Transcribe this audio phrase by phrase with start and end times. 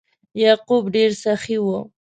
[0.43, 1.65] یعقوب ډیر سخي و.